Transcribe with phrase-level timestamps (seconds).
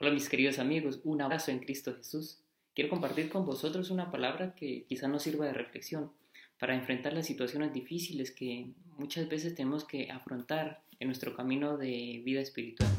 [0.00, 2.42] Hola mis queridos amigos, un abrazo en Cristo Jesús.
[2.74, 6.10] Quiero compartir con vosotros una palabra que quizá nos sirva de reflexión
[6.58, 12.20] para enfrentar las situaciones difíciles que muchas veces tenemos que afrontar en nuestro camino de
[12.24, 12.90] vida espiritual.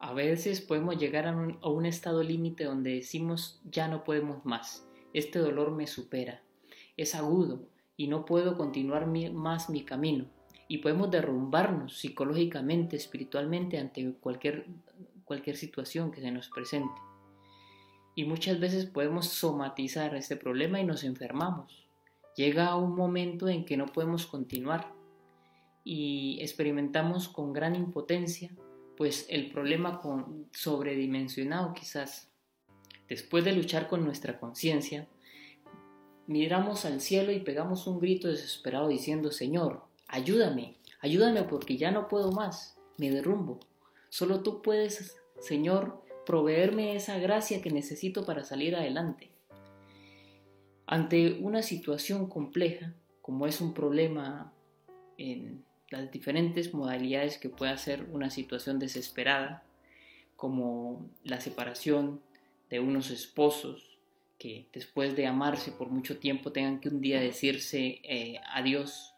[0.00, 4.44] A veces podemos llegar a un, a un estado límite donde decimos ya no podemos
[4.44, 6.42] más, este dolor me supera,
[6.96, 7.68] es agudo,
[7.98, 10.24] y no puedo continuar más mi camino.
[10.68, 14.66] Y podemos derrumbarnos psicológicamente, espiritualmente ante cualquier,
[15.24, 16.94] cualquier situación que se nos presente.
[18.14, 21.88] Y muchas veces podemos somatizar este problema y nos enfermamos.
[22.36, 24.92] Llega un momento en que no podemos continuar
[25.82, 28.50] y experimentamos con gran impotencia,
[28.96, 32.30] pues el problema con sobredimensionado quizás.
[33.08, 35.08] Después de luchar con nuestra conciencia,
[36.28, 42.06] miramos al cielo y pegamos un grito desesperado diciendo, Señor, ayúdame, ayúdame porque ya no
[42.06, 43.58] puedo más, me derrumbo.
[44.10, 49.30] Solo tú puedes, Señor, proveerme esa gracia que necesito para salir adelante.
[50.86, 54.52] Ante una situación compleja, como es un problema
[55.16, 59.62] en las diferentes modalidades que puede ser una situación desesperada,
[60.36, 62.20] como la separación
[62.68, 63.97] de unos esposos,
[64.38, 69.14] que después de amarse por mucho tiempo tengan que un día decirse eh, adiós.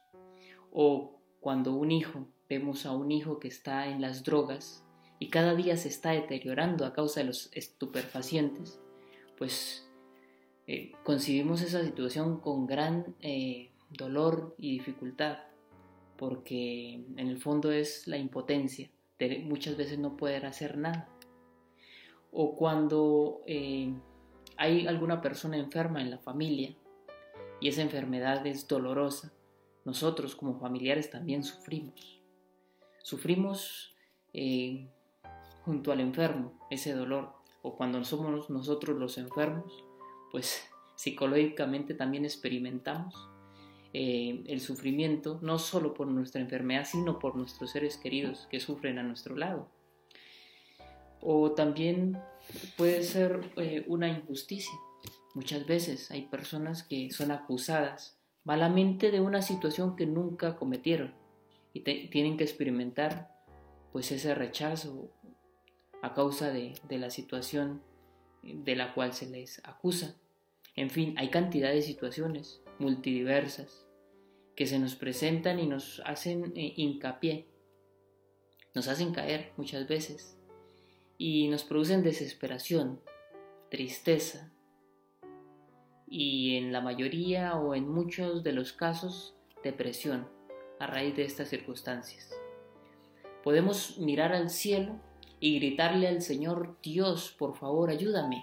[0.73, 4.85] O cuando un hijo, vemos a un hijo que está en las drogas
[5.19, 8.81] y cada día se está deteriorando a causa de los estupefacientes,
[9.37, 9.87] pues
[10.67, 15.39] eh, concibimos esa situación con gran eh, dolor y dificultad,
[16.17, 21.09] porque en el fondo es la impotencia de muchas veces no poder hacer nada.
[22.33, 23.43] O cuando
[24.61, 26.77] hay alguna persona enferma en la familia
[27.63, 29.33] y esa enfermedad es dolorosa,
[29.87, 32.21] nosotros como familiares también sufrimos.
[33.03, 33.97] Sufrimos
[34.35, 34.87] eh,
[35.65, 37.33] junto al enfermo ese dolor
[37.63, 39.83] o cuando somos nosotros los enfermos,
[40.31, 40.63] pues
[40.95, 43.15] psicológicamente también experimentamos
[43.95, 48.99] eh, el sufrimiento, no solo por nuestra enfermedad, sino por nuestros seres queridos que sufren
[48.99, 49.71] a nuestro lado.
[51.21, 52.19] O también
[52.77, 54.75] puede ser eh, una injusticia.
[55.35, 61.15] Muchas veces hay personas que son acusadas malamente de una situación que nunca cometieron
[61.73, 63.31] y tienen que experimentar
[63.93, 65.11] pues ese rechazo
[66.03, 67.83] a causa de, de la situación
[68.43, 70.17] de la cual se les acusa.
[70.75, 73.87] En fin, hay cantidad de situaciones multidiversas
[74.57, 77.47] que se nos presentan y nos hacen eh, hincapié,
[78.75, 80.37] nos hacen caer muchas veces
[81.23, 82.99] y nos producen desesperación,
[83.69, 84.51] tristeza
[86.09, 90.27] y en la mayoría o en muchos de los casos depresión
[90.79, 92.31] a raíz de estas circunstancias.
[93.45, 94.99] Podemos mirar al cielo
[95.41, 98.43] y gritarle al Señor, Dios, por favor, ayúdame.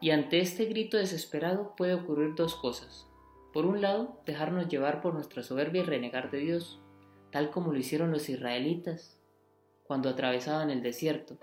[0.00, 3.06] Y ante este grito desesperado puede ocurrir dos cosas.
[3.52, 6.80] Por un lado, dejarnos llevar por nuestra soberbia y renegar de Dios,
[7.30, 9.15] tal como lo hicieron los israelitas,
[9.86, 11.38] cuando atravesaban el desierto.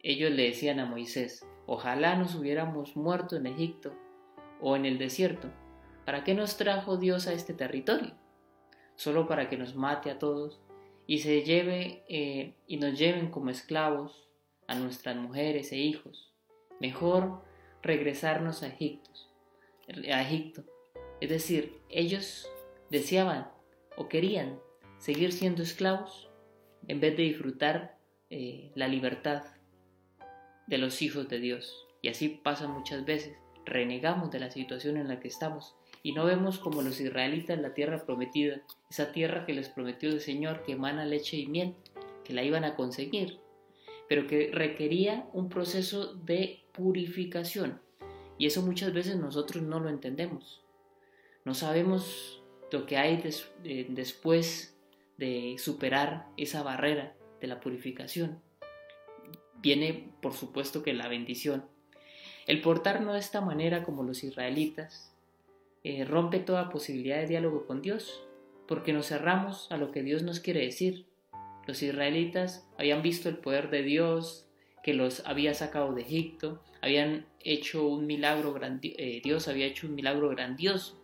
[0.00, 3.92] Ellos le decían a Moisés, ojalá nos hubiéramos muerto en Egipto
[4.60, 5.50] o en el desierto.
[6.04, 8.14] ¿Para qué nos trajo Dios a este territorio?
[8.96, 10.60] Solo para que nos mate a todos
[11.06, 14.28] y se lleve eh, y nos lleven como esclavos
[14.66, 16.32] a nuestras mujeres e hijos.
[16.80, 17.42] Mejor
[17.82, 19.10] regresarnos a Egipto.
[20.12, 20.64] A Egipto.
[21.20, 22.48] Es decir, ellos
[22.90, 23.50] deseaban
[23.96, 24.60] o querían
[24.98, 26.27] seguir siendo esclavos
[26.88, 27.98] en vez de disfrutar
[28.30, 29.44] eh, la libertad
[30.66, 31.86] de los hijos de Dios.
[32.02, 33.36] Y así pasa muchas veces.
[33.64, 37.74] Renegamos de la situación en la que estamos y no vemos como los israelitas la
[37.74, 41.74] tierra prometida, esa tierra que les prometió el Señor que emana leche y miel,
[42.24, 43.40] que la iban a conseguir,
[44.08, 47.80] pero que requería un proceso de purificación.
[48.38, 50.62] Y eso muchas veces nosotros no lo entendemos.
[51.44, 53.20] No sabemos lo que hay
[53.64, 54.77] eh, después
[55.18, 58.40] de superar esa barrera de la purificación.
[59.60, 61.64] Viene, por supuesto, que la bendición.
[62.46, 65.14] El portarnos de esta manera como los israelitas
[65.84, 68.24] eh, rompe toda posibilidad de diálogo con Dios,
[68.66, 71.06] porque nos cerramos a lo que Dios nos quiere decir.
[71.66, 74.46] Los israelitas habían visto el poder de Dios,
[74.82, 79.86] que los había sacado de Egipto, habían hecho un milagro grandioso, eh, Dios había hecho
[79.86, 80.98] un milagro grandioso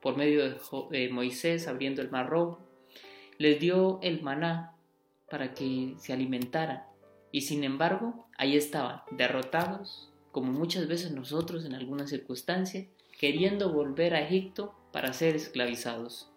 [0.00, 0.58] por medio
[0.90, 2.60] de Moisés abriendo el mar rojo,
[3.42, 4.76] les dio el maná
[5.28, 6.84] para que se alimentaran.
[7.32, 12.86] Y sin embargo, ahí estaban, derrotados, como muchas veces nosotros en algunas circunstancias,
[13.18, 16.30] queriendo volver a Egipto para ser esclavizados.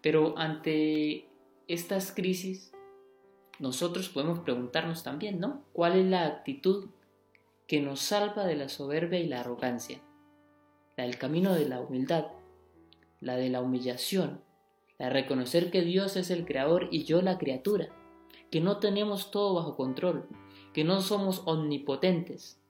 [0.00, 1.28] Pero ante
[1.68, 2.72] estas crisis,
[3.58, 5.62] nosotros podemos preguntarnos también, ¿no?
[5.74, 6.88] ¿Cuál es la actitud
[7.66, 10.00] que nos salva de la soberbia y la arrogancia?
[10.96, 12.28] La del camino de la humildad,
[13.20, 14.40] la de la humillación,
[15.00, 17.88] la reconocer que Dios es el creador y yo la criatura,
[18.52, 20.28] que no tenemos todo bajo control,
[20.72, 22.60] que no somos omnipotentes.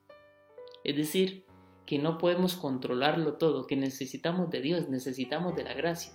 [0.82, 1.44] Es decir,
[1.85, 6.15] que no podemos controlarlo todo, que necesitamos de Dios, necesitamos de la gracia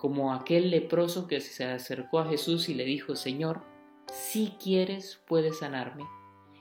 [0.00, 3.62] como aquel leproso que se acercó a Jesús y le dijo, Señor,
[4.10, 6.04] si quieres, puedes sanarme.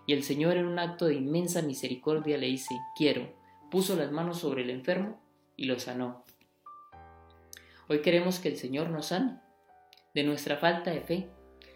[0.06, 3.34] Y el Señor en un acto de inmensa misericordia le dice, quiero,
[3.72, 5.22] puso las manos sobre el enfermo
[5.56, 6.26] y lo sanó.
[7.92, 9.40] Hoy queremos que el Señor nos sane
[10.14, 11.28] de nuestra falta de fe,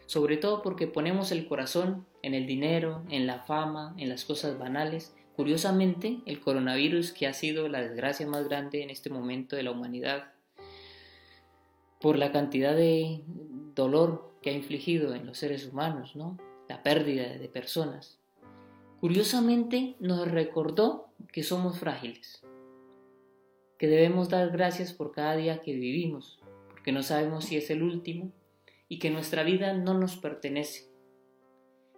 [0.05, 4.59] sobre todo porque ponemos el corazón en el dinero, en la fama, en las cosas
[4.59, 5.15] banales.
[5.35, 9.71] Curiosamente, el coronavirus, que ha sido la desgracia más grande en este momento de la
[9.71, 10.25] humanidad,
[11.99, 13.23] por la cantidad de
[13.73, 16.37] dolor que ha infligido en los seres humanos, ¿no?
[16.69, 18.19] La pérdida de personas.
[18.99, 22.43] Curiosamente nos recordó que somos frágiles,
[23.83, 26.39] que debemos dar gracias por cada día que vivimos,
[26.69, 28.31] porque no sabemos si es el último
[28.87, 30.89] y que nuestra vida no nos pertenece,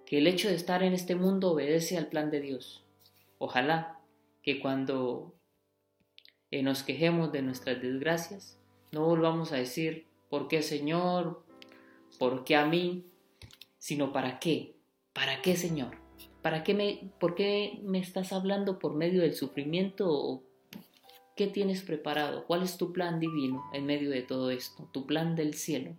[0.07, 2.83] que el hecho de estar en este mundo obedece al plan de Dios.
[3.37, 3.99] Ojalá
[4.41, 5.35] que cuando
[6.49, 8.59] eh, nos quejemos de nuestras desgracias,
[8.91, 11.45] no volvamos a decir, ¿por qué Señor?
[12.17, 13.05] ¿Por qué a mí?
[13.77, 14.73] Sino ¿para qué?
[15.13, 15.99] ¿Para qué Señor?
[16.41, 20.44] ¿Para qué me, ¿Por qué me estás hablando por medio del sufrimiento?
[21.35, 22.45] ¿Qué tienes preparado?
[22.45, 24.89] ¿Cuál es tu plan divino en medio de todo esto?
[24.93, 25.93] Tu plan del cielo.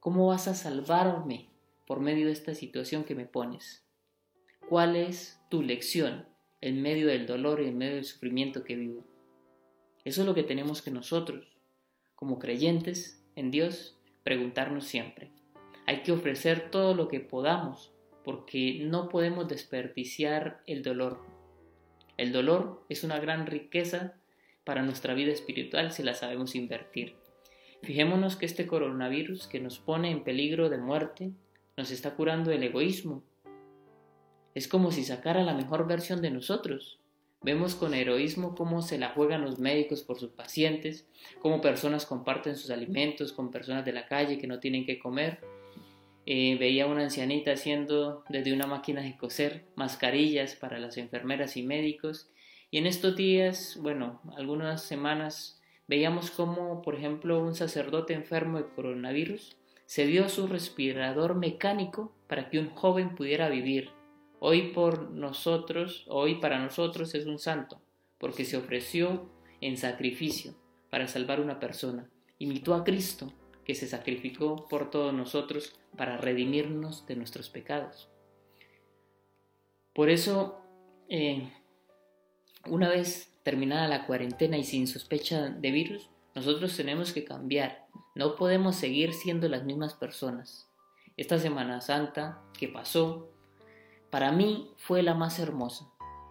[0.00, 1.50] ¿Cómo vas a salvarme
[1.86, 3.84] por medio de esta situación que me pones?
[4.68, 6.26] ¿Cuál es tu lección
[6.60, 9.04] en medio del dolor y en medio del sufrimiento que vivo?
[10.04, 11.46] Eso es lo que tenemos que nosotros
[12.20, 15.30] como creyentes en Dios, preguntarnos siempre.
[15.86, 17.94] Hay que ofrecer todo lo que podamos,
[18.24, 21.24] porque no podemos desperdiciar el dolor.
[22.18, 24.19] El dolor es una gran riqueza
[24.64, 27.14] para nuestra vida espiritual si la sabemos invertir.
[27.82, 31.30] Fijémonos que este coronavirus que nos pone en peligro de muerte
[31.76, 33.22] nos está curando el egoísmo.
[34.54, 37.00] Es como si sacara la mejor versión de nosotros,
[37.42, 41.06] Vemos con heroísmo cómo se la juegan los médicos por sus pacientes,
[41.40, 45.40] cómo personas comparten sus alimentos con personas de la calle que no tienen que comer.
[46.26, 51.62] Eh, veía una ancianita haciendo desde una máquina de coser mascarillas para las enfermeras y
[51.62, 52.28] médicos.
[52.70, 58.68] Y en estos días, bueno, algunas semanas, veíamos cómo, por ejemplo, un sacerdote enfermo de
[58.68, 59.56] coronavirus
[59.86, 63.90] se dio su respirador mecánico para que un joven pudiera vivir
[64.42, 67.78] Hoy por nosotros, hoy para nosotros es un santo,
[68.16, 69.28] porque se ofreció
[69.60, 70.54] en sacrificio
[70.88, 72.08] para salvar una persona.
[72.38, 73.30] Imitó a Cristo,
[73.66, 78.08] que se sacrificó por todos nosotros para redimirnos de nuestros pecados.
[79.92, 80.58] Por eso,
[81.10, 81.52] eh,
[82.66, 87.86] una vez terminada la cuarentena y sin sospecha de virus, nosotros tenemos que cambiar.
[88.14, 90.68] No podemos seguir siendo las mismas personas.
[91.16, 93.30] Esta Semana Santa que pasó
[94.10, 95.86] para mí fue la más hermosa,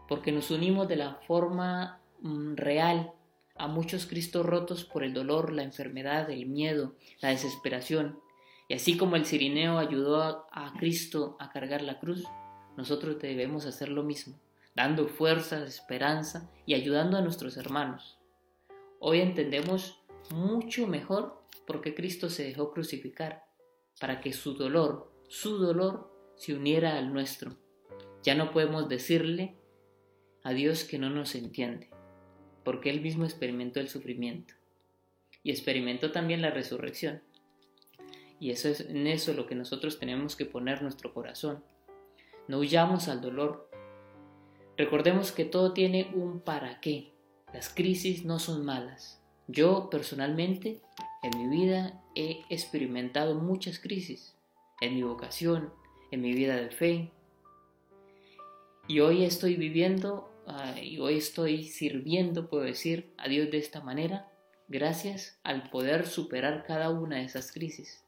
[0.07, 3.13] porque nos unimos de la forma mm, real
[3.55, 8.19] a muchos Cristos rotos por el dolor, la enfermedad, el miedo, la desesperación.
[8.67, 12.23] Y así como el Cirineo ayudó a Cristo a cargar la cruz,
[12.77, 14.37] nosotros debemos hacer lo mismo,
[14.75, 18.19] dando fuerza, esperanza y ayudando a nuestros hermanos.
[18.99, 23.43] Hoy entendemos mucho mejor por qué Cristo se dejó crucificar,
[23.99, 27.57] para que su dolor, su dolor, se uniera al nuestro
[28.23, 29.55] ya no podemos decirle
[30.43, 31.89] a Dios que no nos entiende,
[32.63, 34.53] porque Él mismo experimentó el sufrimiento
[35.43, 37.21] y experimentó también la resurrección.
[38.39, 41.63] Y eso es en eso lo que nosotros tenemos que poner nuestro corazón.
[42.47, 43.68] No huyamos al dolor.
[44.79, 47.11] Recordemos que todo tiene un para qué.
[47.53, 49.21] Las crisis no son malas.
[49.49, 50.79] Yo personalmente
[51.21, 54.37] en mi vida he experimentado muchas crisis.
[54.79, 55.73] En mi vocación,
[56.11, 57.11] en mi vida de fe,
[58.87, 63.81] y hoy estoy viviendo ah, y hoy estoy sirviendo, puedo decir, a Dios de esta
[63.81, 64.31] manera,
[64.69, 68.05] gracias al poder superar cada una de esas crisis.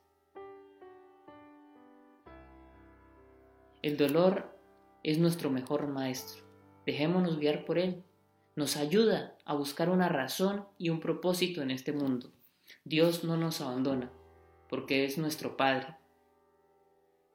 [3.82, 4.58] El dolor
[5.04, 6.51] es nuestro mejor maestro.
[6.86, 8.04] Dejémonos guiar por él.
[8.56, 12.32] Nos ayuda a buscar una razón y un propósito en este mundo.
[12.84, 14.12] Dios no nos abandona,
[14.70, 15.96] porque es nuestro Padre.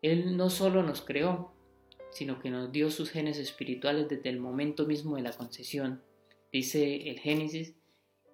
[0.03, 1.53] Él no solo nos creó,
[2.11, 6.03] sino que nos dio sus genes espirituales desde el momento mismo de la concesión.
[6.53, 7.75] Dice el Génesis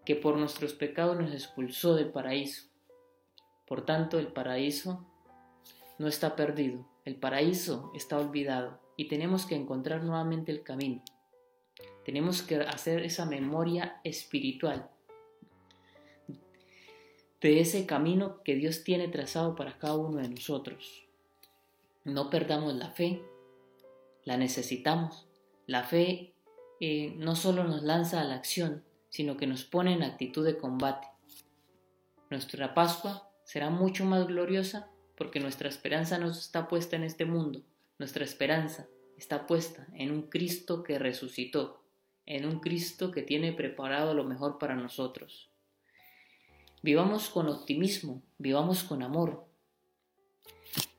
[0.04, 2.68] que por nuestros pecados nos expulsó del paraíso.
[3.66, 5.06] Por tanto, el paraíso
[5.98, 11.02] no está perdido, el paraíso está olvidado y tenemos que encontrar nuevamente el camino.
[12.04, 14.90] Tenemos que hacer esa memoria espiritual
[17.42, 21.04] de ese camino que Dios tiene trazado para cada uno de nosotros.
[22.04, 23.20] No perdamos la fe,
[24.24, 25.26] la necesitamos.
[25.66, 26.32] La fe
[26.80, 30.56] eh, no solo nos lanza a la acción, sino que nos pone en actitud de
[30.56, 31.08] combate.
[32.30, 37.62] Nuestra Pascua será mucho más gloriosa porque nuestra esperanza no está puesta en este mundo,
[38.02, 41.84] nuestra esperanza está puesta en un Cristo que resucitó,
[42.26, 45.52] en un Cristo que tiene preparado lo mejor para nosotros.
[46.82, 49.46] Vivamos con optimismo, vivamos con amor.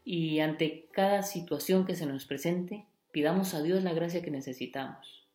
[0.06, 5.28] Y ante cada situación que se nos presente, pidamos a Dios la gracia que necesitamos.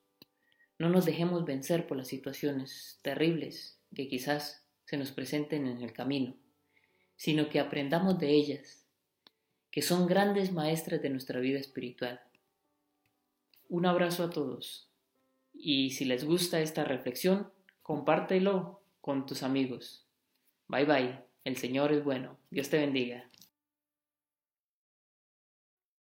[0.79, 5.93] No nos dejemos vencer por las situaciones terribles que quizás se nos presenten en el
[5.93, 6.35] camino,
[7.17, 8.88] sino que aprendamos de ellas,
[9.71, 12.21] que son grandes maestras de nuestra vida espiritual.
[13.69, 14.89] Un abrazo a todos
[15.53, 17.51] y si les gusta esta reflexión,
[17.83, 20.07] compártelo con tus amigos.
[20.69, 21.19] Bye bye.
[21.45, 22.37] El Señor es bueno.
[22.51, 23.29] Dios te bendiga.